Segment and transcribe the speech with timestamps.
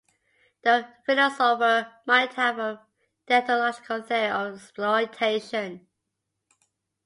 [0.63, 2.83] The philosopher might have a
[3.27, 5.85] deontological theory of exploitation.